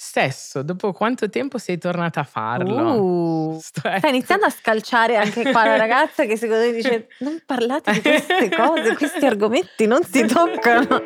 [0.00, 3.02] Sesso, dopo quanto tempo sei tornata a farlo?
[3.02, 7.90] Uh, stai iniziando a scalciare anche qua la ragazza che secondo me dice non parlate
[7.90, 11.02] di queste cose, questi argomenti non si toccano.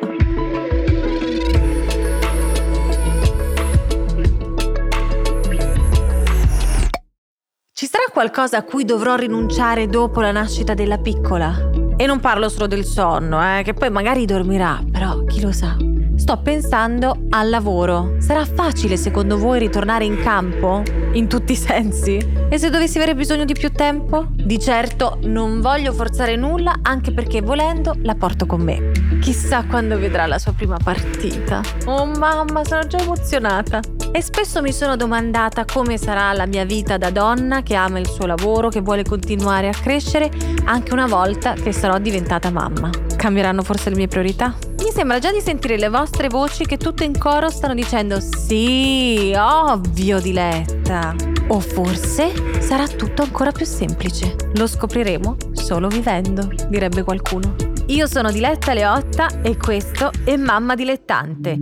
[7.71, 11.71] Ci sarà qualcosa a cui dovrò rinunciare dopo la nascita della piccola?
[11.97, 15.75] E non parlo solo del sonno, eh, che poi magari dormirà, però chi lo sa.
[16.23, 18.15] Sto pensando al lavoro.
[18.19, 20.81] Sarà facile secondo voi ritornare in campo?
[21.11, 22.15] In tutti i sensi?
[22.47, 24.27] E se dovessi avere bisogno di più tempo?
[24.29, 29.02] Di certo non voglio forzare nulla, anche perché volendo la porto con me.
[29.23, 31.61] Chissà quando vedrà la sua prima partita.
[31.85, 33.79] Oh mamma, sono già emozionata.
[34.11, 38.07] E spesso mi sono domandata come sarà la mia vita da donna che ama il
[38.09, 40.29] suo lavoro, che vuole continuare a crescere,
[40.65, 42.89] anche una volta che sarò diventata mamma.
[43.15, 44.53] Cambieranno forse le mie priorità?
[44.83, 49.33] Mi sembra già di sentire le vostre voci che tutte in coro stanno dicendo sì,
[49.37, 51.15] ovvio Diletta.
[51.47, 54.35] O forse sarà tutto ancora più semplice.
[54.55, 57.71] Lo scopriremo solo vivendo, direbbe qualcuno.
[57.87, 61.57] Io sono Diletta Leotta e questo è Mamma Dilettante.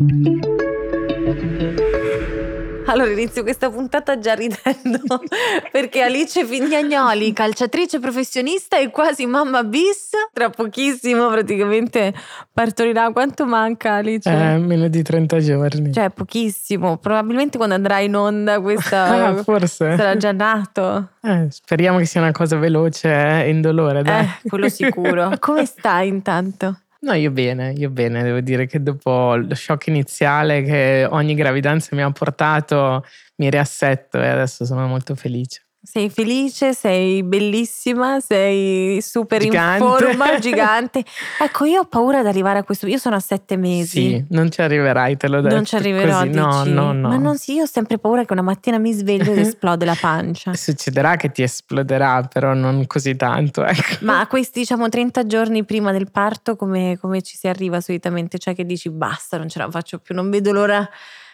[2.86, 5.00] Allora inizio questa puntata già ridendo
[5.72, 12.14] perché Alice Fignagnoli, calciatrice professionista e quasi mamma bis, tra pochissimo praticamente
[12.52, 13.12] partorirà.
[13.12, 14.30] Quanto manca Alice?
[14.30, 15.94] Eh, meno di 30 giorni.
[15.94, 19.96] Cioè pochissimo, probabilmente quando andrà in onda questa ah, forse.
[19.96, 21.10] sarà già nato.
[21.22, 24.02] Eh, speriamo che sia una cosa veloce e eh, indolore.
[24.02, 24.24] Dai.
[24.24, 25.32] Eh, quello sicuro.
[25.40, 26.80] Come stai intanto?
[27.04, 31.96] No, io bene, io bene, devo dire che dopo lo shock iniziale che ogni gravidanza
[31.96, 33.04] mi ha portato,
[33.38, 35.64] mi riassetto e adesso sono molto felice.
[35.84, 39.84] Sei felice, sei bellissima, sei super gigante.
[39.84, 41.04] in forma, gigante.
[41.40, 42.86] Ecco, io ho paura di arrivare a questo.
[42.86, 44.10] Io sono a sette mesi.
[44.10, 45.56] Sì, non ci arriverai, te l'ho detto.
[45.56, 46.24] Non ci arriverò.
[46.26, 47.10] No, no, no.
[47.10, 49.98] Ma non sì, io ho sempre paura che una mattina mi sveglio ed esplode la
[50.00, 50.54] pancia.
[50.54, 53.66] Succederà che ti esploderà, però non così tanto.
[53.72, 54.06] Ecco.
[54.06, 58.38] Ma a questi, diciamo, 30 giorni prima del parto, come, come ci si arriva solitamente?
[58.38, 60.88] Cioè, che dici basta, non ce la faccio più, non vedo l'ora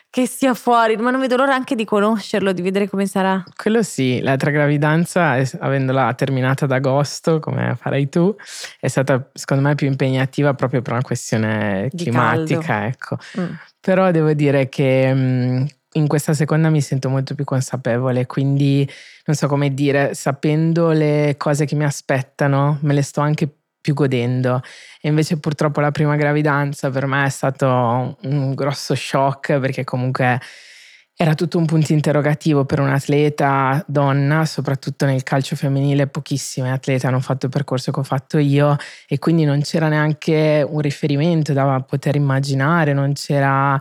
[0.09, 3.43] che sia fuori, ma non vedo l'ora anche di conoscerlo, di vedere come sarà.
[3.55, 8.35] Quello sì, l'altra gravidanza, avendola terminata ad agosto, come farai tu,
[8.79, 13.17] è stata secondo me più impegnativa proprio per una questione di climatica, ecco.
[13.39, 13.53] Mm.
[13.79, 18.89] Però devo dire che mm, in questa seconda mi sento molto più consapevole, quindi
[19.25, 23.56] non so come dire, sapendo le cose che mi aspettano, me le sto anche
[23.87, 24.61] più godendo.
[24.99, 30.41] E invece purtroppo la prima gravidanza per me è stato un grosso shock perché comunque
[31.19, 37.07] era tutto un punto interrogativo per un atleta donna, soprattutto nel calcio femminile pochissime atlete
[37.07, 38.75] hanno fatto il percorso che ho fatto io
[39.07, 43.75] e quindi non c'era neanche un riferimento da poter immaginare, non c'era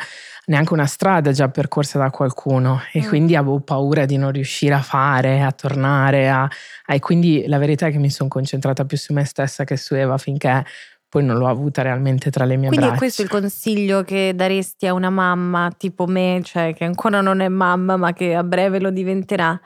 [0.47, 3.09] neanche una strada già percorsa da qualcuno e mm.
[3.09, 7.59] quindi avevo paura di non riuscire a fare, a tornare, a, a, e quindi la
[7.59, 10.65] verità è che mi sono concentrata più su me stessa che su Eva finché
[11.09, 12.99] poi non l'ho avuta realmente tra le mie Quindi braccia.
[12.99, 17.21] Quindi è questo il consiglio che daresti a una mamma tipo me, cioè che ancora
[17.21, 19.61] non è mamma ma che a breve lo diventerà?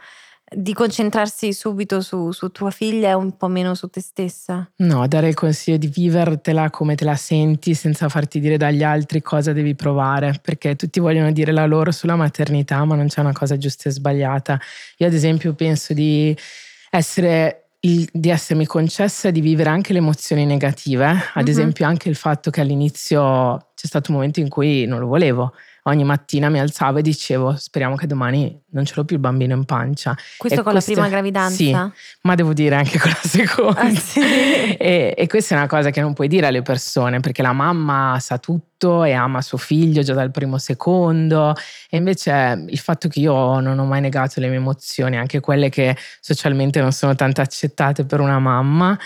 [0.53, 4.69] di concentrarsi subito su, su, tua figlia e un po' meno su te stessa?
[4.79, 9.23] No, dare il consiglio di vivertela come te la senti senza farti dire dagli altri
[9.23, 13.33] cosa devi provare, perché tutti vogliono dire la loro sulla maternità, ma non c'è una
[13.33, 14.59] cosa giusta e sbagliata.
[14.97, 16.37] Io ad esempio penso di
[16.91, 21.47] essere il, di essermi concessa di vivere anche le emozioni negative, ad mm-hmm.
[21.47, 25.55] esempio anche il fatto che all'inizio c'è stato un momento in cui non lo volevo,
[25.91, 29.55] ogni mattina mi alzavo e dicevo speriamo che domani non ce l'ho più il bambino
[29.55, 30.17] in pancia.
[30.37, 31.55] Questo e con queste, la prima gravidanza?
[31.55, 31.73] Sì,
[32.23, 33.81] ma devo dire anche con la seconda.
[33.81, 34.21] Ah, sì.
[34.77, 38.19] e, e, questa è una cosa che non puoi dire alle persone perché la mamma
[38.21, 41.55] sa tutto e ama suo figlio già dal primo secondo
[41.91, 45.69] e invece il fatto che io non ho mai negato le mie emozioni, anche quelle
[45.69, 48.99] che socialmente non sono tanto accettate per una mamma,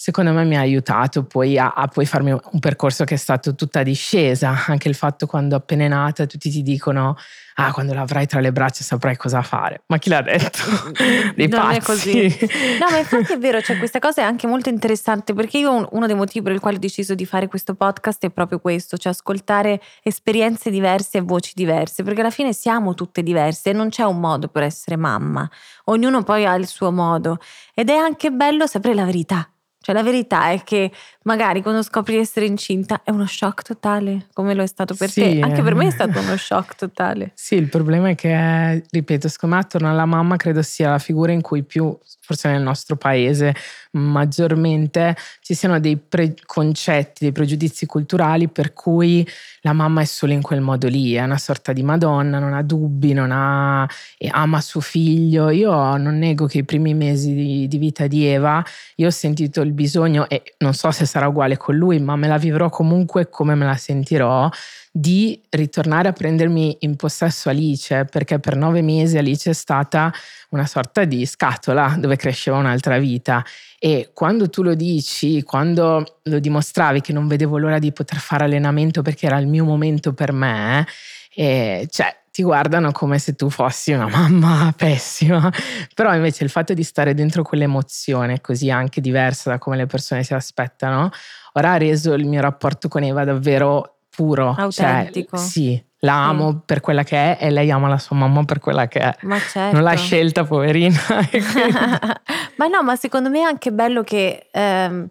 [0.00, 3.56] secondo me mi ha aiutato poi a, a, poi farmi un percorso che è stato
[3.56, 7.16] tutta discesa, anche il fatto quando appena è nata tutti ti dicono
[7.56, 10.60] ah quando l'avrai tra le braccia saprai cosa fare, ma chi l'ha detto?
[11.34, 11.76] Dei non pazzi.
[11.76, 12.38] è così.
[12.78, 16.06] No ma infatti è vero, cioè questa cosa è anche molto interessante perché io uno
[16.06, 19.10] dei motivi per il quale ho deciso di fare questo podcast è proprio questo, cioè
[19.10, 24.04] ascoltare esperienze diverse e voci diverse, perché alla fine siamo tutte diverse e non c'è
[24.04, 25.50] un modo per essere mamma,
[25.86, 27.38] ognuno poi ha il suo modo
[27.74, 30.90] ed è anche bello sapere la verità cioè la verità è che
[31.28, 35.10] magari quando scopri di essere incinta è uno shock totale, come lo è stato per
[35.10, 35.40] sì, te.
[35.40, 37.32] Anche per me è stato uno shock totale.
[37.34, 41.30] Sì, il problema è che, ripeto, secondo me attorno alla mamma credo sia la figura
[41.30, 41.94] in cui più
[42.28, 43.54] forse nel nostro paese
[43.92, 49.26] maggiormente ci siano dei preconcetti, dei pregiudizi culturali per cui
[49.62, 52.62] la mamma è solo in quel modo lì, è una sorta di Madonna, non ha
[52.62, 53.88] dubbi, non ha,
[54.30, 55.48] ama suo figlio.
[55.48, 58.62] Io non nego che i primi mesi di, di vita di Eva
[58.96, 62.28] io ho sentito il bisogno, e non so se sarà uguale con lui, ma me
[62.28, 64.48] la vivrò comunque come me la sentirò,
[64.92, 70.12] di ritornare a prendermi in possesso Alice, perché per nove mesi Alice è stata
[70.50, 73.44] una sorta di scatola dove cresceva un'altra vita.
[73.78, 78.44] E quando tu lo dici, quando lo dimostravi che non vedevo l'ora di poter fare
[78.44, 80.86] allenamento perché era il mio momento per me,
[81.34, 85.52] eh, cioè ti guardano come se tu fossi una mamma pessima,
[85.92, 90.22] però invece il fatto di stare dentro quell'emozione così anche diversa da come le persone
[90.22, 91.10] si aspettano,
[91.54, 94.54] ora ha reso il mio rapporto con Eva davvero puro.
[94.70, 95.36] Cioè, Autentico.
[95.36, 96.58] Cioè, sì, la amo sì.
[96.64, 99.16] per quella che è e lei ama la sua mamma per quella che è.
[99.22, 99.74] Ma certo.
[99.74, 100.96] Non l'ha scelta, poverina.
[102.54, 105.10] ma no, ma secondo me è anche bello che ehm,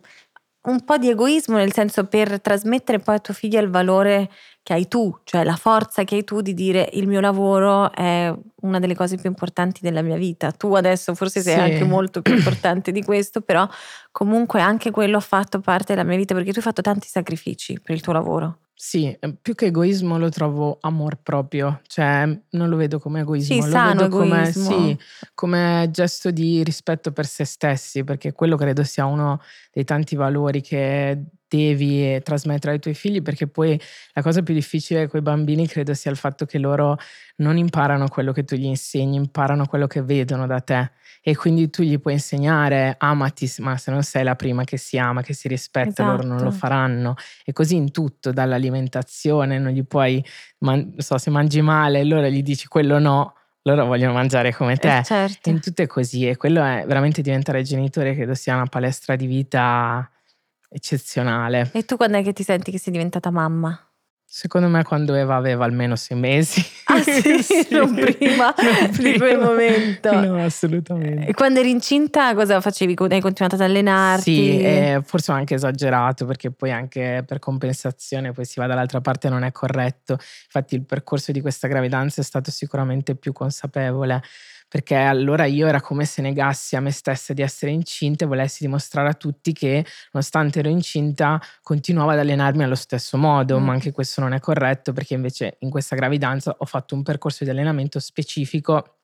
[0.61, 4.29] un po' di egoismo, nel senso per trasmettere poi a tuo figlio il valore
[4.67, 8.37] che hai tu, cioè la forza che hai tu di dire il mio lavoro è
[8.63, 10.51] una delle cose più importanti della mia vita.
[10.51, 11.59] Tu adesso forse sei sì.
[11.61, 13.65] anche molto più importante di questo, però
[14.11, 17.79] comunque anche quello ha fatto parte della mia vita perché tu hai fatto tanti sacrifici
[17.81, 18.57] per il tuo lavoro.
[18.73, 23.55] Sì, ehm, più che egoismo lo trovo amor proprio, cioè non lo vedo come egoismo,
[23.55, 24.97] sì, lo sano vedo come, sì,
[25.33, 29.39] come gesto di rispetto per se stessi, perché quello credo sia uno
[29.71, 33.79] dei tanti valori che devi trasmettere ai tuoi figli, perché poi
[34.13, 36.97] la cosa più difficile con i bambini credo sia il fatto che loro
[37.37, 40.91] non imparano quello che tu gli insegni, imparano quello che vedono da te
[41.21, 44.97] e quindi tu gli puoi insegnare amati, ma se non sei la prima che si
[44.97, 46.09] ama, che si rispetta, esatto.
[46.09, 46.57] loro non lo esatto.
[46.57, 47.15] faranno.
[47.43, 50.23] E così in tutto, dall'alimentazione, non gli puoi,
[50.59, 53.33] man- so, se mangi male, allora gli dici quello no,
[53.63, 54.97] loro vogliono mangiare come eh, te.
[54.99, 55.49] Eh certo.
[55.49, 59.25] In tutto è così e quello è veramente diventare genitore, credo sia una palestra di
[59.25, 60.09] vita
[60.67, 61.69] eccezionale.
[61.73, 63.81] E tu quando è che ti senti che sei diventata mamma?
[64.29, 66.61] Secondo me quando Eva aveva almeno sei mesi.
[66.83, 67.67] Ah sì, sì.
[67.71, 70.11] non prima non di quel momento.
[70.19, 71.27] No, assolutamente.
[71.27, 72.93] E quando eri incinta cosa facevi?
[73.09, 74.23] Hai continuato ad allenarti?
[74.23, 78.99] Sì, eh, forse ho anche esagerato perché poi anche per compensazione poi si va dall'altra
[78.99, 80.17] parte non è corretto.
[80.45, 84.21] Infatti il percorso di questa gravidanza è stato sicuramente più consapevole
[84.67, 88.63] perché allora io era come se negassi a me stessa di essere incinta e volessi
[88.63, 93.63] dimostrare a tutti che nonostante ero incinta continuavo ad allenarmi allo stesso modo, mm.
[93.63, 97.43] ma anche questo non è corretto perché invece in questa gravidanza ho fatto un percorso
[97.43, 98.96] di allenamento specifico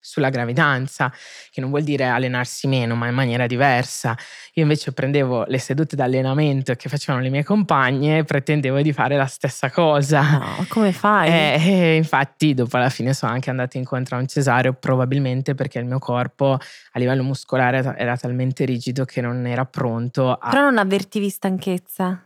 [0.00, 1.12] sulla gravidanza,
[1.50, 4.16] che non vuol dire allenarsi meno, ma in maniera diversa.
[4.54, 9.16] Io invece prendevo le sedute d'allenamento che facevano le mie compagne e pretendevo di fare
[9.16, 10.38] la stessa cosa.
[10.38, 11.28] No, come fai?
[11.28, 15.78] E, e infatti dopo alla fine sono anche andata incontro a un cesareo, probabilmente perché
[15.78, 20.48] il mio corpo a livello muscolare era talmente rigido che non era pronto a...
[20.48, 22.24] Però non avvertivi stanchezza?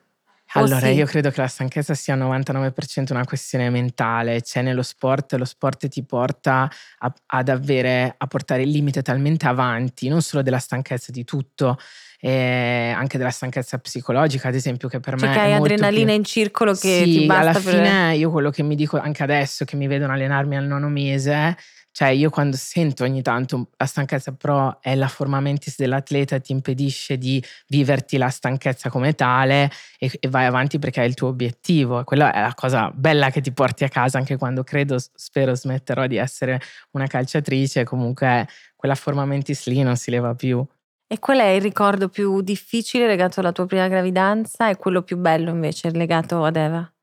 [0.54, 0.92] Allora, sì.
[0.92, 5.44] io credo che la stanchezza sia al 99% una questione mentale, c'è nello sport, lo
[5.44, 10.58] sport ti porta a, ad avere, a portare il limite talmente avanti, non solo della
[10.58, 11.76] stanchezza di tutto,
[12.20, 16.14] eh, anche della stanchezza psicologica, ad esempio, che per cioè me che hai adrenalina più...
[16.14, 17.74] in circolo che sì, ti basta alla per...
[17.74, 21.56] fine io quello che mi dico anche adesso, che mi vedono allenarmi al nono mese,
[21.94, 26.50] cioè io quando sento ogni tanto la stanchezza, però è la forma mentis dell'atleta, ti
[26.50, 29.70] impedisce di viverti la stanchezza come tale
[30.00, 32.02] e, e vai avanti perché è il tuo obiettivo.
[32.02, 36.08] quella è la cosa bella che ti porti a casa anche quando credo, spero smetterò
[36.08, 36.60] di essere
[36.90, 40.66] una calciatrice, comunque quella forma mentis lì non si leva più.
[41.06, 45.16] E qual è il ricordo più difficile legato alla tua prima gravidanza e quello più
[45.16, 46.93] bello invece legato ad Eva?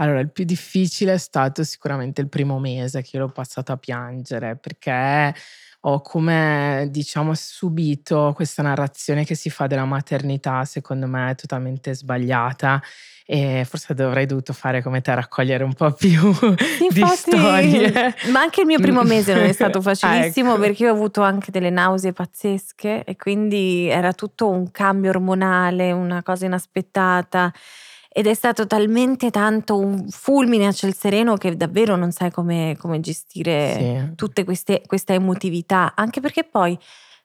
[0.00, 3.76] Allora, il più difficile è stato sicuramente il primo mese che io l'ho passato a
[3.76, 5.34] piangere perché
[5.82, 12.82] ho come, diciamo, subito questa narrazione che si fa della maternità, secondo me, totalmente sbagliata.
[13.24, 18.14] E forse dovrei dovuto fare come te, raccogliere un po' più Infatti, di storie.
[18.32, 20.60] Ma anche il mio primo mese non è stato facilissimo ecco.
[20.60, 25.92] perché io ho avuto anche delle nausee pazzesche e quindi era tutto un cambio ormonale,
[25.92, 27.52] una cosa inaspettata
[28.12, 32.76] ed è stato talmente tanto un fulmine a ciel sereno che davvero non sai come,
[32.76, 34.14] come gestire sì.
[34.16, 36.76] tutte queste, questa emotività, anche perché poi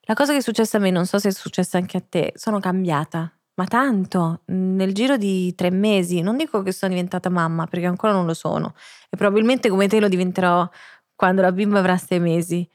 [0.02, 2.34] la cosa che è successa a me, non so se è successa anche a te,
[2.36, 7.66] sono cambiata, ma tanto, nel giro di tre mesi, non dico che sono diventata mamma
[7.66, 8.76] perché ancora non lo sono
[9.10, 10.70] e probabilmente come te lo diventerò
[11.16, 12.70] quando la bimba avrà sei mesi,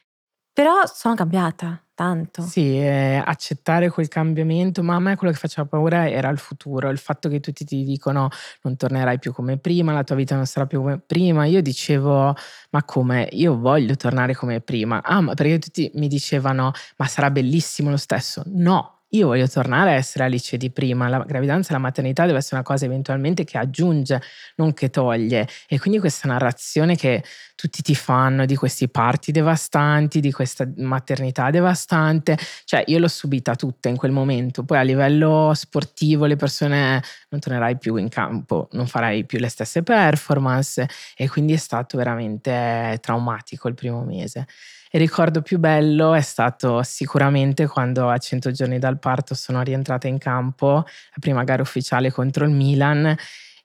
[0.53, 2.43] Però sono cambiata tanto.
[2.43, 6.91] Sì, eh, accettare quel cambiamento, ma a me quello che faceva paura era il futuro,
[6.91, 8.29] il fatto che tutti ti dicono
[8.63, 11.45] non tornerai più come prima, la tua vita non sarà più come prima.
[11.47, 12.35] Io dicevo,
[12.71, 13.29] ma come?
[13.33, 15.01] Io voglio tornare come prima.
[15.03, 18.43] Ah, ma perché tutti mi dicevano, ma sarà bellissimo lo stesso.
[18.47, 22.39] No, io voglio tornare a essere Alice di prima, la gravidanza e la maternità deve
[22.39, 24.21] essere una cosa eventualmente che aggiunge,
[24.57, 25.49] non che toglie.
[25.69, 27.25] E quindi questa narrazione che
[27.57, 33.57] tutti ti fanno di questi parti devastanti, di questa maternità devastante, cioè io l'ho subita
[33.57, 34.65] tutta in quel momento.
[34.65, 39.49] Poi a livello sportivo le persone non tornerai più in campo, non farai più le
[39.49, 44.47] stesse performance e quindi è stato veramente traumatico il primo mese.
[44.93, 50.09] Il ricordo più bello è stato sicuramente quando a 100 giorni dal parto sono rientrata
[50.09, 53.17] in campo, la prima gara ufficiale contro il Milan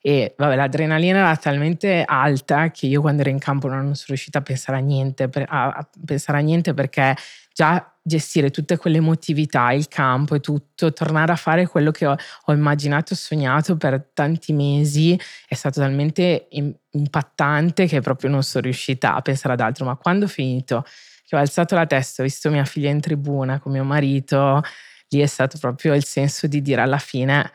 [0.07, 4.37] e vabbè, l'adrenalina era talmente alta che io quando ero in campo non sono riuscita
[4.37, 7.15] a pensare a niente, a, a pensare a niente perché
[7.51, 12.15] già gestire tutte quelle emotività, il campo e tutto, tornare a fare quello che ho,
[12.45, 16.49] ho immaginato e sognato per tanti mesi è stato talmente
[16.91, 19.85] impattante che proprio non sono riuscita a pensare ad altro.
[19.85, 20.85] Ma quando ho finito
[21.25, 24.61] che ho alzato la testa, ho visto mia figlia in tribuna con mio marito,
[25.09, 27.51] lì è stato proprio il senso di dire alla fine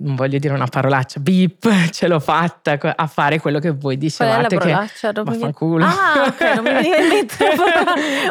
[0.00, 4.56] non voglio dire una parolaccia, beep, ce l'ho fatta a fare quello che voi dicevate
[4.56, 5.84] Qual è la che non vaffanculo.
[5.84, 7.36] Ah, ok, non mi veniva in mente.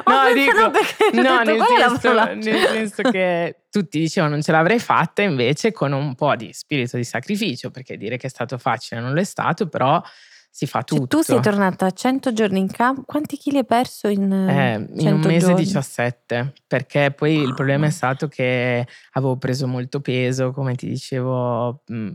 [0.06, 4.80] no, dico, perché no, detto, nel, senso, nel senso che tutti dicevano non ce l'avrei
[4.80, 9.00] fatta, invece con un po' di spirito di sacrificio, perché dire che è stato facile
[9.00, 10.01] non lo è stato, però
[10.50, 11.01] si fa tutto.
[11.01, 14.88] Cioè, tu sei tornata a 100 giorni in campo, quanti chili hai perso in, eh,
[15.01, 15.63] in un mese giorni?
[15.63, 16.53] 17?
[16.68, 21.84] Perché poi oh, il problema è stato che avevo preso molto peso, come ti dicevo,
[21.86, 22.12] mh,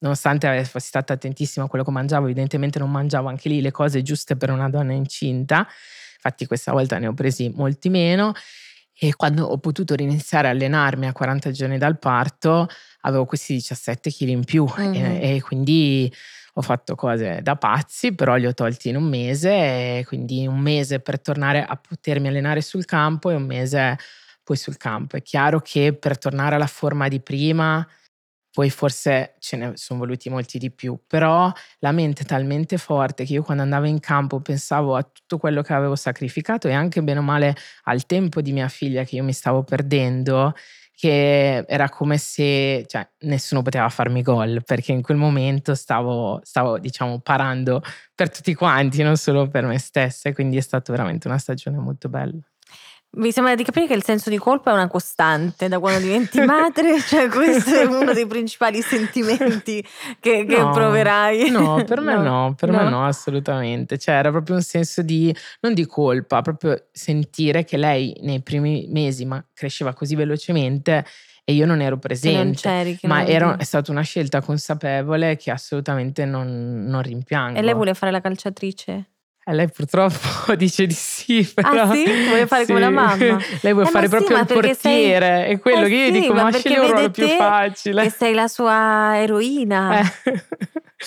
[0.00, 4.02] nonostante fossi stata attentissima a quello che mangiavo, evidentemente non mangiavo anche lì le cose
[4.02, 5.66] giuste per una donna incinta,
[6.14, 8.32] infatti questa volta ne ho presi molti meno.
[9.00, 12.66] E quando ho potuto riniziare a allenarmi a 40 giorni dal parto,
[13.02, 15.04] avevo questi 17 kg in più mm-hmm.
[15.04, 16.12] e, e quindi
[16.58, 20.98] ho fatto cose da pazzi, però li ho tolti in un mese, quindi un mese
[20.98, 23.96] per tornare a potermi allenare sul campo e un mese
[24.42, 25.16] poi sul campo.
[25.16, 27.86] È chiaro che per tornare alla forma di prima,
[28.50, 33.24] poi forse ce ne sono voluti molti di più, però la mente è talmente forte
[33.24, 37.02] che io quando andavo in campo pensavo a tutto quello che avevo sacrificato e anche
[37.04, 40.54] bene o male al tempo di mia figlia che io mi stavo perdendo
[40.98, 46.80] che era come se cioè, nessuno poteva farmi gol perché in quel momento stavo, stavo,
[46.80, 47.80] diciamo, parando
[48.16, 52.08] per tutti quanti, non solo per me stessa, quindi è stata veramente una stagione molto
[52.08, 52.40] bella.
[53.10, 56.40] Mi sembra di capire che il senso di colpa è una costante da quando diventi
[56.40, 59.82] madre, cioè questo è uno dei principali sentimenti
[60.20, 61.48] che, che no, proverai.
[61.48, 62.82] No, per me no, no per no.
[62.82, 63.96] me no, assolutamente.
[63.96, 68.86] Cioè era proprio un senso di, non di colpa, proprio sentire che lei nei primi
[68.90, 71.04] mesi ma cresceva così velocemente
[71.44, 72.42] e io non ero presente.
[72.44, 77.58] Non c'eri, ma era, è stata una scelta consapevole che assolutamente non, non rimpiango.
[77.58, 79.12] E lei vuole fare la calciatrice?
[79.48, 81.84] Eh, lei purtroppo dice di sì, però...
[81.84, 82.04] Ah sì?
[82.04, 82.68] Vuole fare sì.
[82.68, 83.16] come la mamma?
[83.62, 85.52] lei vuole eh, fare proprio sì, il portiere, sei...
[85.52, 88.02] è quello eh, che io sì, dico, ma, ma scegli un ruolo più facile.
[88.02, 90.00] Che sei la sua eroina.
[90.00, 90.42] Eh.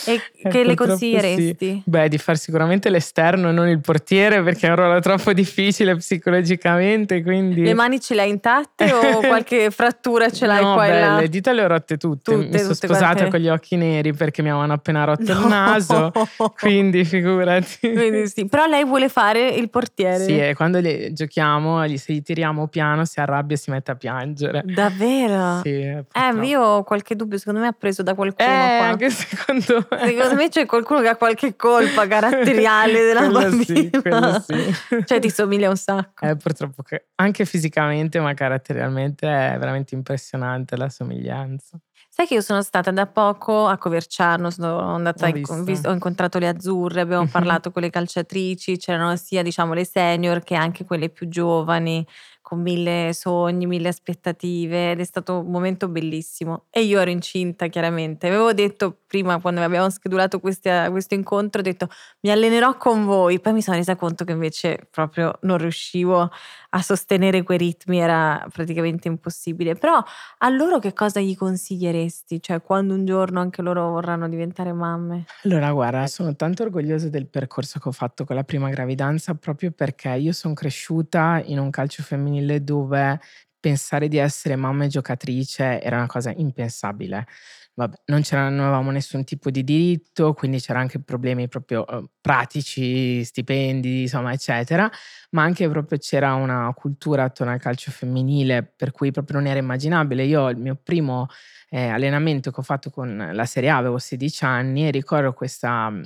[0.07, 1.83] E eh, che le consiglieresti?
[1.86, 5.95] Beh, di fare sicuramente l'esterno e non il portiere perché è un ruolo troppo difficile
[5.98, 7.21] psicologicamente.
[7.21, 7.62] Quindi...
[7.62, 11.00] Le mani ce le hai intatte o qualche frattura ce l'hai no, qua beh, e
[11.00, 11.19] là?
[11.19, 12.33] Le dita le ho rotte tutte.
[12.33, 13.29] tutte mi sono sposata qualche...
[13.29, 15.41] con gli occhi neri perché mi avevano appena rotto no.
[15.41, 16.12] il naso.
[16.57, 17.91] Quindi figurati.
[17.91, 18.45] Quindi sì.
[18.47, 20.23] Però lei vuole fare il portiere.
[20.23, 23.95] Sì, e quando le giochiamo, se gli tiriamo piano, si arrabbia e si mette a
[23.95, 24.63] piangere.
[24.65, 25.61] Davvero?
[25.63, 25.71] Sì.
[25.71, 27.38] Eh, io ho qualche dubbio.
[27.38, 28.50] Secondo me ha preso da qualcuno.
[28.50, 28.85] Eh, qua.
[28.88, 34.39] anche secondo Secondo me c'è qualcuno che ha qualche colpa caratteriale della quello bambina.
[34.39, 35.03] Sì, sì.
[35.05, 36.25] Cioè ti somiglia un sacco.
[36.25, 36.83] Eh, purtroppo
[37.15, 41.79] anche fisicamente, ma caratterialmente è veramente impressionante la somiglianza.
[42.13, 45.94] Sai che io sono stata da poco a Coverciano, sono andata ho, in, visto, ho
[45.94, 50.84] incontrato le azzurre, abbiamo parlato con le calciatrici, c'erano sia diciamo le senior che anche
[50.84, 52.06] quelle più giovani
[52.41, 56.65] con mille sogni, mille aspettative ed è stato un momento bellissimo.
[56.70, 58.27] E io ero incinta chiaramente.
[58.27, 61.88] Avevo detto prima quando abbiamo schedulato questi, questo incontro, ho detto
[62.22, 66.30] mi allenerò con voi, poi mi sono resa conto che invece proprio non riuscivo
[66.73, 69.75] a sostenere quei ritmi, era praticamente impossibile.
[69.75, 70.03] Però
[70.39, 72.41] a loro che cosa gli consiglieresti?
[72.41, 75.25] Cioè quando un giorno anche loro vorranno diventare mamme?
[75.43, 79.71] Allora guarda, sono tanto orgogliosa del percorso che ho fatto con la prima gravidanza proprio
[79.71, 83.19] perché io sono cresciuta in un calcio femminile dove
[83.59, 87.25] pensare di essere mamma e giocatrice era una cosa impensabile.
[87.73, 93.23] Vabbè, non, non avevamo nessun tipo di diritto, quindi c'era anche problemi proprio uh, pratici,
[93.23, 94.89] stipendi, insomma, eccetera,
[95.31, 99.59] ma anche proprio c'era una cultura attorno al calcio femminile per cui proprio non era
[99.59, 100.23] immaginabile.
[100.23, 101.27] Io il mio primo
[101.69, 105.89] eh, allenamento che ho fatto con la Serie A avevo 16 anni e ricordo questa,
[105.89, 106.01] mm,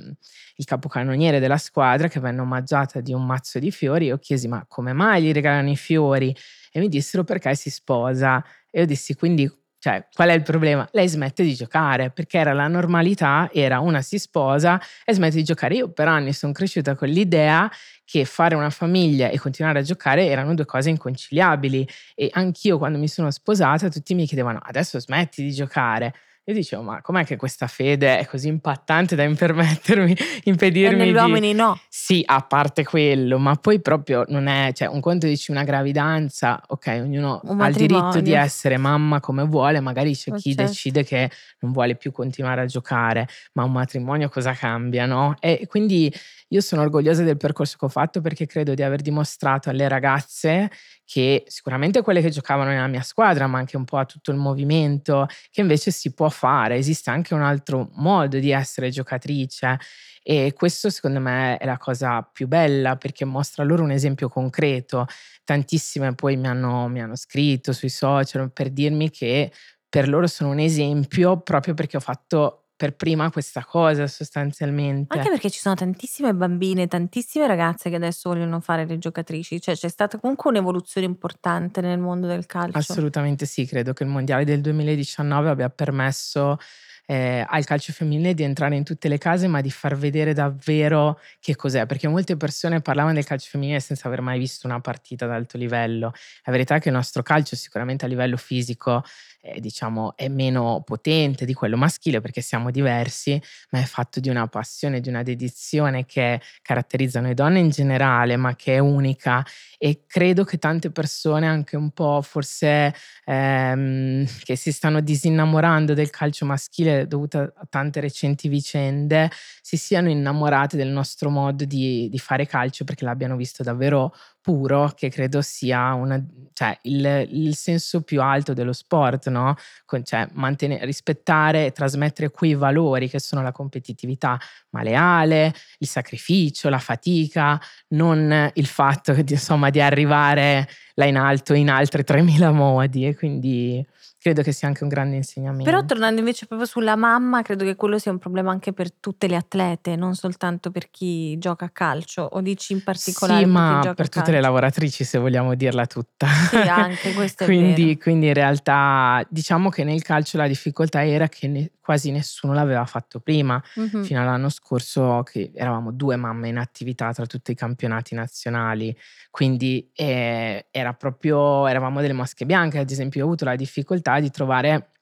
[0.56, 4.06] il capocannoniere della squadra che venne omaggiata di un mazzo di fiori.
[4.06, 6.34] Io chiesi ma come mai gli regalano i fiori?
[6.70, 8.42] E mi dissero perché si sposa.
[8.70, 9.50] E io dissi quindi
[9.86, 10.88] cioè, qual è il problema?
[10.90, 15.44] Lei smette di giocare perché era la normalità, era una si sposa e smette di
[15.44, 15.76] giocare.
[15.76, 17.70] Io per anni sono cresciuta con l'idea
[18.04, 22.98] che fare una famiglia e continuare a giocare erano due cose inconciliabili e anch'io quando
[22.98, 26.12] mi sono sposata tutti mi chiedevano adesso smetti di giocare.
[26.48, 31.10] Io dicevo, ma com'è che questa fede è così impattante da impermettermi, impedirmi e negli
[31.10, 31.18] di...
[31.18, 31.76] uomini no.
[31.88, 34.70] Sì, a parte quello, ma poi proprio non è...
[34.72, 39.42] Cioè, un conto dici una gravidanza, ok, ognuno ha il diritto di essere mamma come
[39.42, 40.70] vuole, magari c'è chi certo.
[40.70, 41.28] decide che
[41.60, 45.34] non vuole più continuare a giocare, ma un matrimonio cosa cambia, no?
[45.40, 46.14] E quindi
[46.48, 50.70] io sono orgogliosa del percorso che ho fatto perché credo di aver dimostrato alle ragazze
[51.04, 54.36] che sicuramente quelle che giocavano nella mia squadra, ma anche un po' a tutto il
[54.36, 59.78] movimento, che invece si può fare, esiste anche un altro modo di essere giocatrice
[60.22, 65.06] e questo secondo me è la cosa più bella perché mostra loro un esempio concreto.
[65.44, 69.52] Tantissime poi mi hanno, mi hanno scritto sui social per dirmi che
[69.88, 75.16] per loro sono un esempio proprio perché ho fatto per prima questa cosa sostanzialmente.
[75.16, 79.74] Anche perché ci sono tantissime bambine, tantissime ragazze che adesso vogliono fare le giocatrici, cioè
[79.74, 82.76] c'è stata comunque un'evoluzione importante nel mondo del calcio.
[82.76, 86.58] Assolutamente sì, credo che il mondiale del 2019 abbia permesso
[87.06, 91.20] eh, al calcio femminile di entrare in tutte le case, ma di far vedere davvero
[91.40, 95.24] che cos'è, perché molte persone parlavano del calcio femminile senza aver mai visto una partita
[95.24, 96.12] ad alto livello.
[96.44, 99.04] La verità è che il nostro calcio sicuramente a livello fisico
[99.46, 104.28] eh, diciamo, è meno potente di quello maschile perché siamo diversi, ma è fatto di
[104.28, 109.44] una passione, di una dedizione che caratterizzano le donne in generale, ma che è unica.
[109.78, 116.10] E credo che tante persone anche un po' forse ehm, che si stanno disinnamorando del
[116.10, 122.18] calcio maschile dovuto a tante recenti vicende, si siano innamorate del nostro modo di, di
[122.18, 124.12] fare calcio perché l'abbiano visto davvero
[124.46, 129.56] puro che credo sia una, cioè, il, il, senso più alto dello sport, no?
[129.84, 134.38] Con, cioè, mantenere, rispettare e trasmettere quei valori che sono la competitività
[134.70, 141.16] ma leale, il sacrificio, la fatica, non il fatto di, insomma, di arrivare là in
[141.16, 143.84] alto in altre 3000 modi e quindi
[144.26, 145.62] credo che sia anche un grande insegnamento.
[145.62, 149.28] Però tornando invece proprio sulla mamma, credo che quello sia un problema anche per tutte
[149.28, 153.52] le atlete, non soltanto per chi gioca a calcio, o dici in particolare sì, per
[153.52, 154.32] ma per tutte calcio.
[154.32, 156.26] le lavoratrici, se vogliamo dirla tutta.
[156.26, 157.98] Sì, anche questo è quindi, vero.
[158.00, 162.84] Quindi in realtà diciamo che nel calcio la difficoltà era che ne, quasi nessuno l'aveva
[162.84, 164.02] fatto prima, mm-hmm.
[164.02, 168.92] fino all'anno scorso che eravamo due mamme in attività tra tutti i campionati nazionali,
[169.30, 174.30] quindi eh, era proprio, eravamo delle mosche bianche, ad esempio ho avuto la difficoltà di
[174.30, 174.92] trovare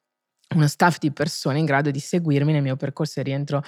[0.55, 3.63] uno staff di persone in grado di seguirmi nel mio percorso di rientro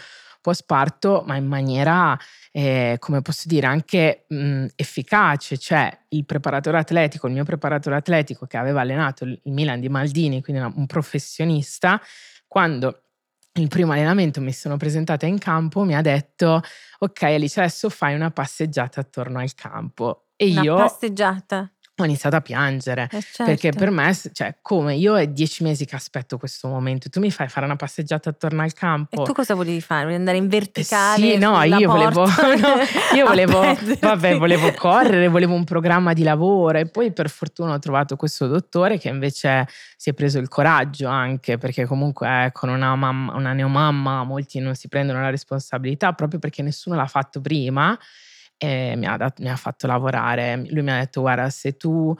[0.46, 2.16] post-parto, ma in maniera,
[2.52, 5.58] eh, come posso dire, anche mh, efficace.
[5.58, 10.42] Cioè il preparatore atletico, il mio preparatore atletico che aveva allenato il Milan di Maldini,
[10.42, 12.00] quindi un professionista,
[12.46, 13.00] quando
[13.54, 16.62] il primo allenamento mi sono presentata in campo, mi ha detto,
[16.98, 20.28] ok Alice, adesso fai una passeggiata attorno al campo.
[20.36, 20.76] E una io...
[20.76, 21.72] passeggiata?
[21.98, 23.44] Ho iniziato a piangere eh certo.
[23.44, 27.30] perché per me, cioè, come io è dieci mesi che aspetto questo momento, tu mi
[27.30, 29.22] fai fare una passeggiata attorno al campo.
[29.22, 30.00] E tu cosa volevi fare?
[30.00, 31.26] Volevi andare in verticale?
[31.26, 36.22] Eh sì, no, io volevo, no, io volevo, vabbè, volevo correre, volevo un programma di
[36.22, 40.48] lavoro e poi per fortuna ho trovato questo dottore che invece si è preso il
[40.48, 46.12] coraggio anche perché comunque con una, mamma, una neomamma molti non si prendono la responsabilità
[46.12, 47.98] proprio perché nessuno l'ha fatto prima
[48.58, 50.56] e mi ha, dat- mi ha fatto lavorare.
[50.70, 52.14] Lui mi ha detto guarda se tu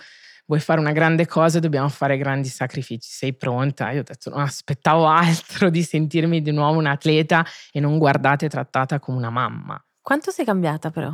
[0.47, 3.91] vuoi fare una grande cosa dobbiamo fare grandi sacrifici, sei pronta?
[3.91, 8.49] Io ho detto non aspettavo altro di sentirmi di nuovo un atleta e non guardate
[8.49, 9.83] trattata come una mamma.
[10.01, 11.13] Quanto sei cambiata però?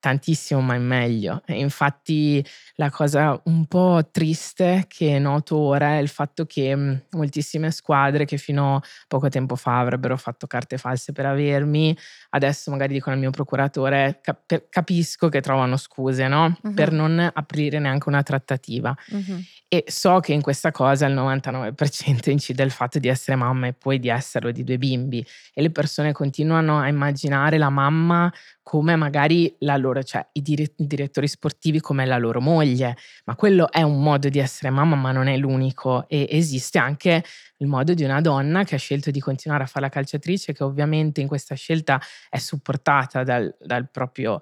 [0.00, 1.42] Tantissimo ma in meglio.
[1.46, 7.02] E infatti la cosa un po' triste che noto ora è il fatto che mhmm,
[7.10, 11.96] moltissime squadre che fino a poco tempo fa avrebbero fatto carte false per avermi,
[12.30, 16.56] adesso magari dicono al mio procuratore cap- capisco che trovano scuse no?
[16.60, 16.74] uh-huh.
[16.74, 18.96] per non aprire neanche una trattativa.
[19.10, 19.40] Uh-huh.
[19.68, 23.74] E so che in questa cosa il 99% incide il fatto di essere mamma e
[23.74, 28.32] poi di esserlo di due bimbi e le persone continuano a immaginare la mamma
[28.68, 33.34] come magari la loro, cioè i, dire- i, direttori sportivi come la loro moglie, ma
[33.34, 37.24] quello è un modo di essere mamma, ma non è l'unico e esiste anche
[37.56, 40.64] il modo di una donna che ha scelto di continuare a fare la calciatrice, che
[40.64, 44.38] ovviamente in questa scelta è supportata dal, dal proprio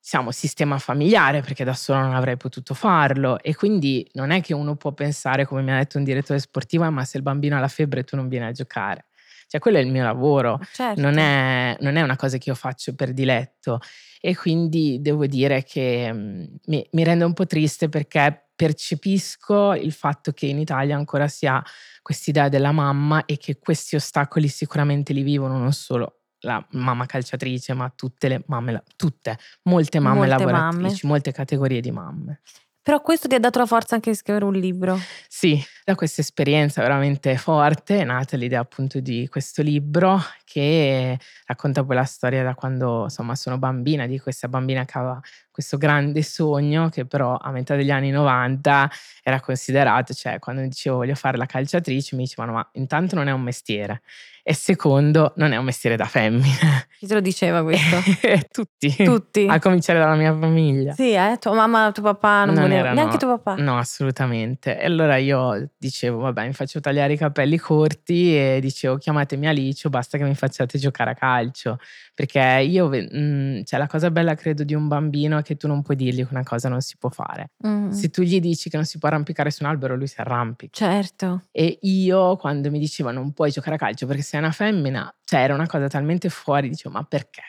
[0.00, 3.38] diciamo, sistema familiare, perché da solo non avrei potuto farlo.
[3.38, 6.90] E quindi non è che uno può pensare, come mi ha detto un direttore sportivo,
[6.90, 9.06] ma se il bambino ha la febbre tu non vieni a giocare.
[9.52, 10.98] Cioè, quello è il mio lavoro, certo.
[10.98, 13.80] non, è, non, è, una cosa che io faccio per diletto.
[14.18, 19.92] E quindi devo dire che mh, mi, mi rende un po' triste perché percepisco il
[19.92, 21.62] fatto che in Italia ancora si ha
[22.00, 27.74] quest'idea della mamma e che questi ostacoli sicuramente li vivono non solo la mamma calciatrice,
[27.74, 30.98] ma tutte le mamme, tutte, molte mamme molte lavoratrici, mamme.
[31.02, 32.40] molte categorie di mamme.
[32.82, 35.06] Però questo ti ha dato la forza anche di scrivere un libro.
[35.28, 41.16] Sì, da questa esperienza veramente forte è nata l'idea appunto di questo libro che
[41.46, 45.76] racconta poi la storia da quando insomma sono bambina, di questa bambina che aveva questo
[45.76, 48.90] grande sogno che però a metà degli anni 90
[49.22, 53.32] era considerato, cioè quando dicevo voglio fare la calciatrice mi dicevano ma intanto non è
[53.32, 54.02] un mestiere
[54.44, 56.88] e secondo non è un mestiere da femmine.
[56.98, 57.98] Chi te lo diceva questo?
[58.50, 59.04] Tutti.
[59.04, 59.46] Tutti.
[59.48, 60.94] A cominciare dalla mia famiglia.
[60.94, 61.36] Sì, eh?
[61.40, 62.92] Tua mamma, tuo papà non, non voleva.
[62.92, 63.62] Neanche tuo papà?
[63.62, 64.80] No, assolutamente.
[64.80, 69.88] E allora io dicevo, vabbè, mi faccio tagliare i capelli corti e dicevo, chiamatemi Alicio,
[69.88, 71.78] basta che mi facciate giocare a calcio.
[72.14, 75.66] Perché io, mh, mm, cioè la cosa bella credo di un bambino è che tu
[75.66, 77.52] non puoi dirgli che una cosa non si può fare.
[77.66, 77.90] Mm.
[77.90, 80.72] Se tu gli dici che non si può arrampicare su un albero, lui si arrampica.
[80.72, 81.44] Certo.
[81.50, 85.40] E io quando mi diceva non puoi giocare a calcio perché sei una femmina, cioè
[85.40, 87.42] era una cosa talmente fuori, dicevo ma perché?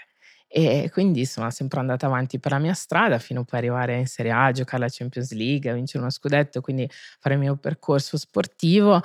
[0.56, 4.32] E quindi sono sempre andata avanti per la mia strada fino poi arrivare in Serie
[4.32, 6.88] A, giocare alla Champions League, vincere uno scudetto, quindi
[7.19, 9.02] fare il mio percorso sportivo.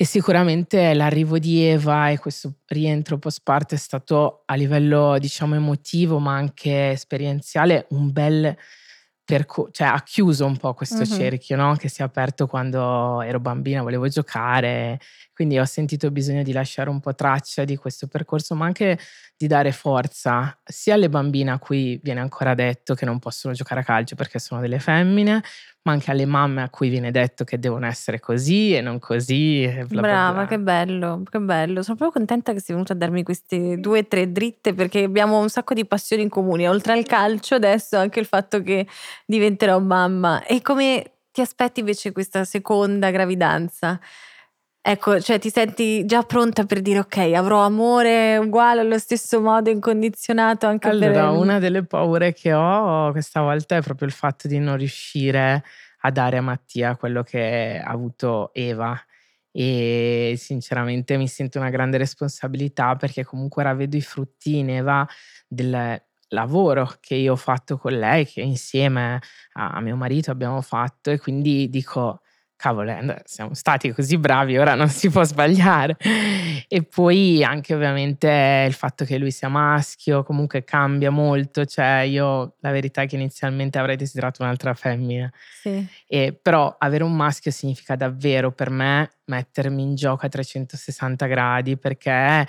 [0.00, 5.56] E sicuramente l'arrivo di Eva e questo rientro post parte è stato a livello, diciamo,
[5.56, 8.56] emotivo, ma anche esperienziale, un bel
[9.22, 11.18] percorso, cioè ha chiuso un po' questo mm-hmm.
[11.18, 11.76] cerchio, no?
[11.76, 14.98] Che si è aperto quando ero bambina, volevo giocare
[15.40, 18.98] quindi ho sentito bisogno di lasciare un po' traccia di questo percorso, ma anche
[19.40, 23.80] di dare forza sia alle bambine a cui viene ancora detto che non possono giocare
[23.80, 25.42] a calcio perché sono delle femmine,
[25.84, 29.62] ma anche alle mamme a cui viene detto che devono essere così e non così.
[29.62, 30.46] E bla Brava, bla bla.
[30.46, 31.82] che bello, che bello.
[31.82, 35.40] Sono proprio contenta che sei venuta a darmi queste due o tre dritte perché abbiamo
[35.40, 36.68] un sacco di passioni in comune.
[36.68, 38.86] Oltre al calcio, adesso anche il fatto che
[39.26, 40.44] diventerò mamma.
[40.44, 43.98] E come ti aspetti invece questa seconda gravidanza?
[44.82, 49.68] Ecco, cioè ti senti già pronta per dire ok, avrò amore uguale allo stesso modo,
[49.68, 51.20] incondizionato anche allora, per...
[51.20, 55.62] Allora, una delle paure che ho questa volta è proprio il fatto di non riuscire
[56.00, 58.98] a dare a Mattia quello che ha avuto Eva.
[59.52, 65.06] E sinceramente mi sento una grande responsabilità perché comunque ora vedo i frutti in Eva
[65.46, 69.20] del lavoro che io ho fatto con lei, che insieme
[69.54, 71.10] a mio marito abbiamo fatto.
[71.10, 72.22] E quindi dico
[72.60, 75.96] cavolo, eh, siamo stati così bravi, ora non si può sbagliare.
[76.68, 82.56] E poi anche ovviamente il fatto che lui sia maschio comunque cambia molto, cioè io
[82.60, 85.84] la verità è che inizialmente avrei desiderato un'altra femmina, sì.
[86.06, 91.78] e, però avere un maschio significa davvero per me mettermi in gioco a 360 gradi
[91.78, 92.46] perché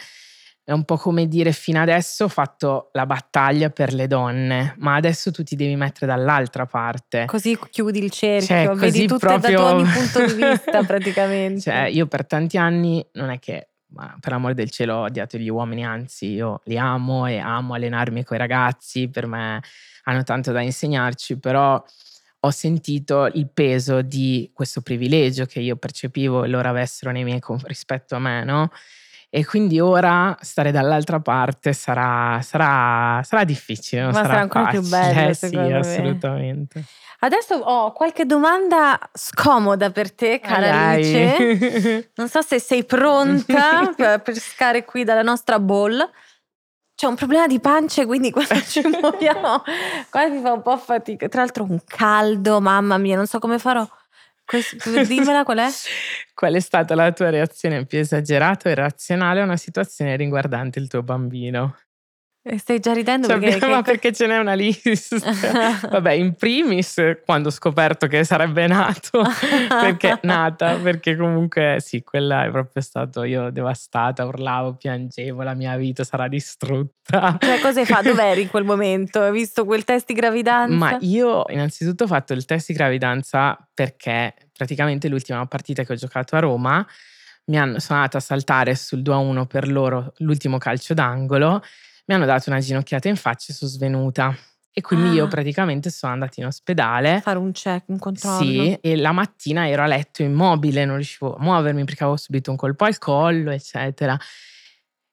[0.63, 4.95] è un po' come dire fino adesso ho fatto la battaglia per le donne, ma
[4.95, 7.25] adesso tu ti devi mettere dall'altra parte.
[7.25, 9.57] Così chiudi il cerchio, cioè, vedi tutto proprio...
[9.57, 11.61] da ogni punto di vista praticamente.
[11.61, 15.37] Cioè, io per tanti anni non è che ma per amore del cielo ho odiato
[15.37, 19.61] gli uomini, anzi io li amo e amo allenarmi con i ragazzi, per me
[20.03, 21.83] hanno tanto da insegnarci, però
[22.43, 27.41] ho sentito il peso di questo privilegio che io percepivo e loro avessero nei miei
[27.63, 28.71] rispetto a me, no?
[29.33, 34.03] E quindi ora stare dall'altra parte sarà, sarà, sarà difficile.
[34.03, 34.81] Ma sarà, sarà ancora facile.
[34.81, 35.29] più bello.
[35.29, 35.77] Eh, sì, me.
[35.77, 36.83] assolutamente.
[37.19, 42.09] Adesso ho qualche domanda scomoda per te, cara Alice.
[42.15, 45.97] Non so se sei pronta per pescare qui dalla nostra bowl.
[46.93, 49.63] C'è un problema di pancia, quindi quando ci muoviamo,
[50.09, 51.29] qua mi fa un po' fatica.
[51.29, 53.87] Tra l'altro, un caldo, mamma mia, non so come farò.
[55.07, 55.67] Dimmela qual è?
[56.33, 60.87] qual è stata la tua reazione più esagerata o irrazionale a una situazione riguardante il
[60.87, 61.75] tuo bambino?
[62.43, 65.15] E stai già ridendo cioè, perché, ma perché ce n'è una lista.
[65.89, 69.21] Vabbè, in primis quando ho scoperto che sarebbe nato,
[69.69, 75.53] perché è nata, perché comunque sì, quella è proprio stato io devastata, urlavo, piangevo, la
[75.53, 77.37] mia vita sarà distrutta.
[77.39, 78.09] Cioè, cosa hai fatto?
[78.09, 79.21] Dov'eri in quel momento?
[79.21, 80.75] Hai visto quel test di gravidanza?
[80.75, 85.95] Ma io innanzitutto ho fatto il test di gravidanza perché praticamente l'ultima partita che ho
[85.95, 86.85] giocato a Roma
[87.45, 91.61] mi hanno, sono andata a saltare sul 2-1 per loro l'ultimo calcio d'angolo
[92.05, 94.35] mi hanno dato una ginocchiata in faccia e sono svenuta.
[94.73, 95.13] E quindi ah.
[95.13, 97.15] io praticamente sono andata in ospedale.
[97.15, 98.41] A fare un check, un controllo.
[98.41, 102.51] Sì, e la mattina ero a letto immobile, non riuscivo a muovermi perché avevo subito
[102.51, 104.17] un colpo al collo, eccetera.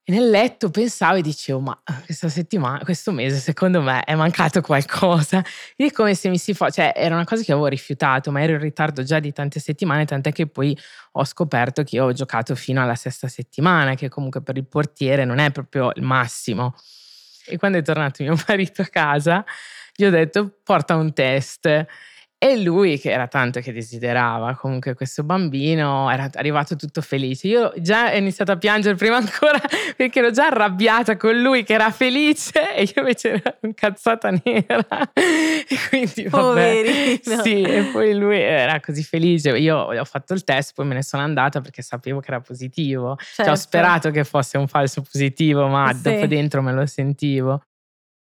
[0.09, 4.63] E nel letto pensavo e dicevo, ma questa settimana, questo mese, secondo me è mancato
[4.63, 5.45] qualcosa.
[5.77, 8.53] Quindi come se mi si fosse, cioè era una cosa che avevo rifiutato, ma ero
[8.53, 10.75] in ritardo già di tante settimane, tant'è che poi
[11.13, 15.27] ho scoperto che io ho giocato fino alla sesta settimana, che comunque per il portiere
[15.27, 16.75] non è proprio il massimo.
[17.45, 19.45] E quando è tornato mio marito a casa,
[19.95, 21.87] gli ho detto, porta un test.
[22.41, 27.49] E lui, che era tanto che desiderava comunque questo bambino, era arrivato tutto felice.
[27.49, 29.61] Io già ho iniziato a piangere prima ancora
[29.97, 34.87] perché ero già arrabbiata con lui che era felice e io invece ero incazzata nera.
[35.71, 37.21] E quindi vabbè.
[37.43, 39.51] Sì, e poi lui era così felice.
[39.59, 43.17] Io ho fatto il test, poi me ne sono andata perché sapevo che era positivo.
[43.19, 43.35] Certo.
[43.35, 43.61] Cioè, ho certo.
[43.61, 46.03] sperato che fosse un falso positivo, ma sì.
[46.03, 47.63] dopo dentro me lo sentivo.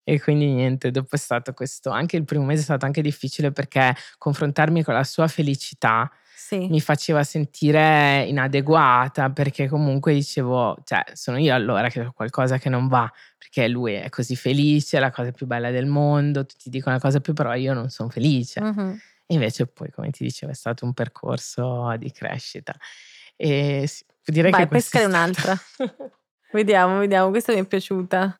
[0.03, 3.51] E quindi niente, dopo è stato questo, anche il primo mese è stato anche difficile
[3.51, 6.67] perché confrontarmi con la sua felicità sì.
[6.67, 12.69] mi faceva sentire inadeguata perché comunque dicevo, cioè sono io allora che ho qualcosa che
[12.69, 16.69] non va, perché lui è così felice, è la cosa più bella del mondo, tutti
[16.69, 18.59] dicono la cosa più, però io non sono felice.
[18.59, 18.97] Uh-huh.
[19.25, 22.75] E invece poi, come ti dicevo, è stato un percorso di crescita.
[23.37, 23.89] E
[24.25, 25.57] direi Vai, che pescare un'altra.
[26.51, 28.37] vediamo, vediamo, questa mi è piaciuta.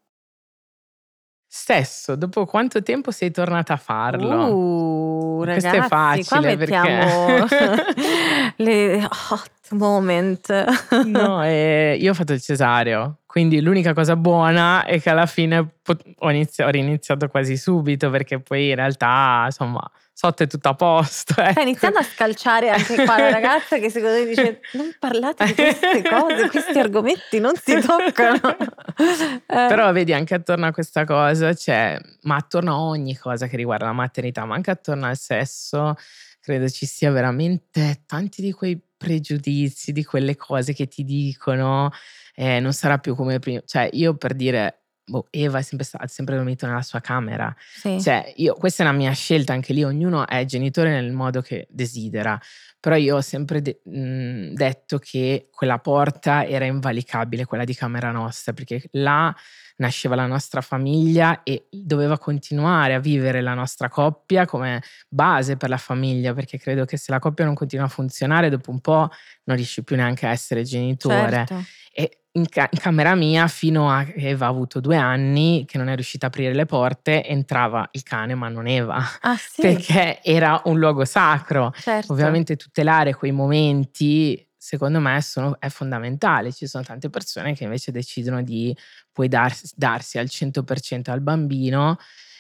[1.56, 4.48] Stesso, dopo quanto tempo sei tornata a farlo?
[4.48, 11.06] Uh, Questo ragazzi, è facile perché le hot moment.
[11.06, 15.58] no, eh, io ho fatto il cesareo, quindi l'unica cosa buona è che alla fine
[15.58, 19.82] ho, iniziato, ho riniziato quasi subito perché poi in realtà, insomma,
[20.14, 21.34] sotto è tutto a posto.
[21.42, 21.52] Ecco.
[21.52, 25.54] Stai iniziando a scalciare anche qua la ragazza che secondo me dice non parlate di
[25.54, 28.40] queste cose, questi argomenti non si toccano.
[28.98, 29.38] eh.
[29.46, 33.86] Però vedi anche attorno a questa cosa, cioè, ma attorno a ogni cosa che riguarda
[33.86, 35.96] la maternità, ma anche attorno al sesso,
[36.40, 41.92] credo ci sia veramente tanti di quei pregiudizi, di quelle cose che ti dicono,
[42.36, 43.62] eh, non sarà più come prima.
[43.66, 47.54] Cioè, io per dire boh, Eva è sempre, stata, sempre dormito nella sua camera.
[47.60, 48.02] Sì.
[48.02, 51.68] Cioè, io, questa è una mia scelta, anche lì ognuno è genitore nel modo che
[51.70, 52.40] desidera.
[52.80, 58.12] Però io ho sempre de- mh, detto che quella porta era invalicabile, quella di camera
[58.12, 59.36] nostra, perché là
[59.78, 65.70] nasceva la nostra famiglia e doveva continuare a vivere la nostra coppia come base per
[65.70, 69.10] la famiglia, perché credo che se la coppia non continua a funzionare, dopo un po'
[69.46, 71.46] non riesci più neanche a essere genitore.
[71.46, 71.64] Certo.
[71.94, 75.78] E in, ca- in, camera mia fino a che Eva ha avuto due anni che
[75.78, 79.62] non è riuscita a aprire le porte entrava il cane ma non Eva ah, sì?
[79.62, 82.12] perché era un luogo sacro certo.
[82.12, 87.92] ovviamente tutelare quei momenti secondo me sono, è fondamentale ci sono tante persone che invece
[87.92, 88.74] decidono di
[89.12, 91.98] poi darsi, darsi al 100% al bambino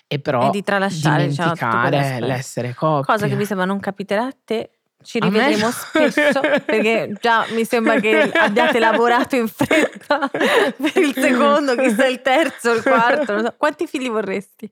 [0.08, 4.24] e però e di tralasciare diciamo, dimenticare l'essere coppia cosa che mi sembra non capiterà
[4.24, 4.70] a te
[5.04, 11.76] ci rivedremo spesso perché già mi sembra che abbiate lavorato in fretta per il secondo,
[11.76, 13.38] chissà il terzo, il quarto.
[13.38, 13.54] So.
[13.58, 14.72] Quanti figli vorresti?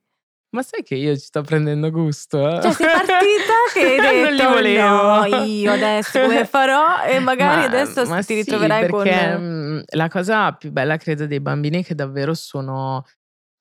[0.51, 2.45] Ma sai che io ci sto prendendo gusto?
[2.45, 2.61] Eh?
[2.61, 7.61] Cioè sei partita che hai detto non li no, io adesso come farò e magari
[7.61, 9.41] ma, adesso ma ti sì, ritroverai perché con...
[9.41, 13.05] Mm, la cosa più bella credo dei bambini è che davvero sono...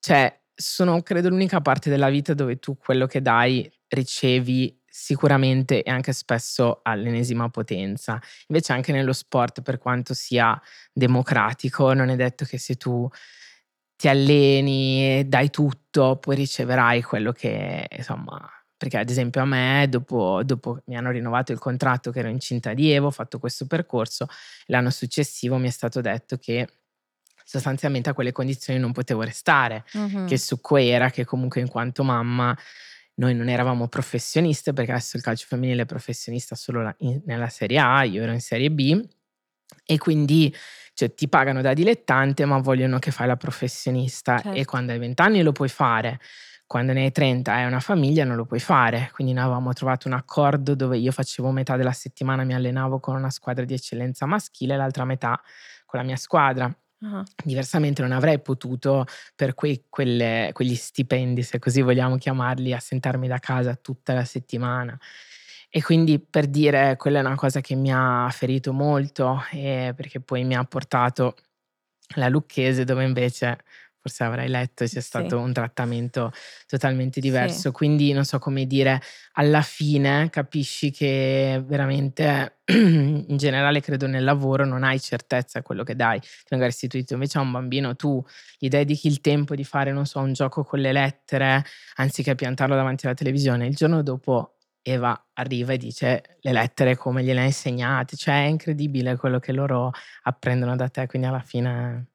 [0.00, 5.90] Cioè, sono credo l'unica parte della vita dove tu quello che dai ricevi sicuramente e
[5.90, 8.20] anche spesso all'ennesima potenza.
[8.48, 10.60] Invece anche nello sport, per quanto sia
[10.92, 13.08] democratico, non è detto che se tu
[14.00, 18.40] ti alleni dai tutto, poi riceverai quello che, insomma,
[18.74, 22.72] perché ad esempio a me, dopo, dopo mi hanno rinnovato il contratto che ero incinta
[22.72, 24.26] di Evo, ho fatto questo percorso,
[24.68, 26.66] l'anno successivo mi è stato detto che
[27.44, 30.24] sostanzialmente a quelle condizioni non potevo restare, uh-huh.
[30.24, 32.56] che su era che comunque in quanto mamma
[33.16, 37.50] noi non eravamo professioniste perché adesso il calcio femminile è professionista solo la, in, nella
[37.50, 39.06] Serie A, io ero in Serie B
[39.90, 40.54] e quindi
[40.94, 44.56] cioè, ti pagano da dilettante ma vogliono che fai la professionista certo.
[44.56, 46.20] e quando hai 20 anni lo puoi fare,
[46.66, 49.72] quando ne hai 30 e hai una famiglia non lo puoi fare, quindi noi avevamo
[49.72, 53.74] trovato un accordo dove io facevo metà della settimana mi allenavo con una squadra di
[53.74, 55.40] eccellenza maschile e l'altra metà
[55.86, 56.72] con la mia squadra
[57.02, 57.22] Uh-huh.
[57.42, 63.38] Diversamente non avrei potuto, per quei, quelle, quegli stipendi, se così vogliamo chiamarli, assentarmi da
[63.38, 64.98] casa tutta la settimana.
[65.72, 70.42] E quindi per dire, quella è una cosa che mi ha ferito molto, perché poi
[70.42, 71.36] mi ha portato
[72.16, 73.58] la Lucchese, dove invece
[74.00, 75.34] forse avrai letto, sia stato sì.
[75.34, 76.32] un trattamento
[76.66, 77.68] totalmente diverso.
[77.68, 77.70] Sì.
[77.70, 79.00] Quindi non so come dire,
[79.34, 85.84] alla fine capisci che veramente in generale credo nel lavoro non hai certezza di quello
[85.84, 87.12] che dai, ti venga restituito.
[87.12, 88.24] Invece a un bambino tu
[88.58, 91.62] gli dedichi il tempo di fare, non so, un gioco con le lettere,
[91.96, 93.66] anziché piantarlo davanti alla televisione.
[93.66, 98.48] Il giorno dopo Eva arriva e dice le lettere come gliele hai insegnate, cioè è
[98.48, 99.90] incredibile quello che loro
[100.22, 102.09] apprendono da te, quindi alla fine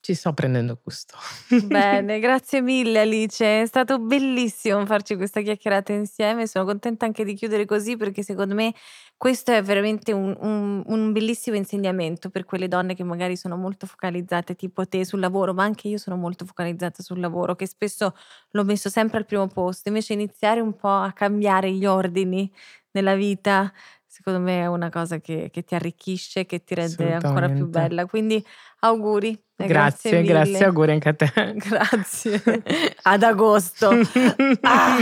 [0.00, 1.14] ci sto prendendo gusto.
[1.66, 7.34] Bene, grazie mille Alice, è stato bellissimo farci questa chiacchierata insieme, sono contenta anche di
[7.34, 8.74] chiudere così perché secondo me
[9.16, 13.86] questo è veramente un, un, un, bellissimo insegnamento per quelle donne che magari sono molto
[13.86, 18.16] focalizzate tipo te sul lavoro, ma anche io sono molto focalizzata sul lavoro, che spesso
[18.52, 22.50] l'ho messo sempre al primo posto, invece iniziare un po' a cambiare gli ordini
[22.92, 23.70] nella vita
[24.10, 28.06] secondo me è una cosa che, che ti arricchisce, che ti rende ancora più bella.
[28.06, 28.44] Quindi
[28.80, 29.40] auguri.
[29.66, 31.32] Grazie, grazie, grazie, auguri anche a te.
[31.56, 32.42] Grazie.
[33.02, 33.90] Ad agosto.
[34.62, 34.98] ah,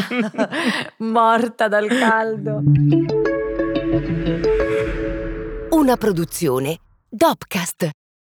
[0.99, 2.63] morta dal caldo.
[5.71, 7.91] Una produzione Dopcast.